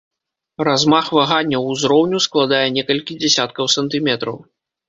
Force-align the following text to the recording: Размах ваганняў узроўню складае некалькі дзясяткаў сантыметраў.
Размах 0.67 1.11
ваганняў 1.17 1.69
узроўню 1.73 2.23
складае 2.27 2.65
некалькі 2.79 3.21
дзясяткаў 3.21 3.73
сантыметраў. 3.79 4.43